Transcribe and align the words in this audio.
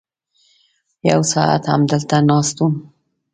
یو 1.09 1.21
ساعت 1.33 1.63
همدلته 1.73 2.17
ناست 2.29 2.57
وم. 2.61 2.73